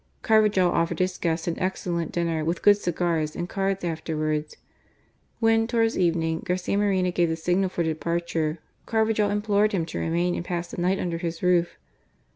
Carv 0.23 0.45
ajal 0.49 0.71
offered 0.71 0.97
his 0.97 1.19
guests 1.19 1.47
an 1.47 1.59
excellent 1.59 2.11
dinner, 2.11 2.43
with 2.43 2.63
good 2.63 2.75
cigars 2.75 3.35
and 3.35 3.47
cards 3.47 3.83
afterwards. 3.83 4.57
When, 5.39 5.67
towards 5.67 5.95
evening, 5.95 6.41
Garcia 6.43 6.75
Moreno 6.75 7.11
gave 7.11 7.29
the 7.29 7.35
signal 7.35 7.69
for 7.69 7.83
departure, 7.83 8.57
CarvajaJ 8.87 9.27
^ 9.29 9.31
implored 9.31 9.73
him 9.73 9.85
to 9.85 9.99
remain 9.99 10.33
and 10.33 10.43
pass 10.43 10.69
the 10.71 10.81
night 10.81 10.97
under 10.97 11.19
his 11.19 11.43
roof. 11.43 11.77